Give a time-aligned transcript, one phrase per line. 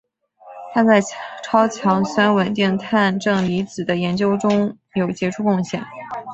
[0.73, 0.99] 他在
[1.43, 5.83] 超强酸稳定碳正离子的研究中有杰出贡献。